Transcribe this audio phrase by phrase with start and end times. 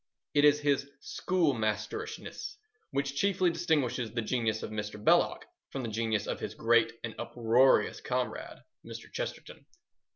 [0.33, 2.55] It is his schoolmasterishness
[2.89, 4.95] which chiefly distinguishes the genius of Mr.
[4.97, 9.13] Belloc from the genius of his great and uproarious comrade, Mr.
[9.13, 9.63] Chesterton.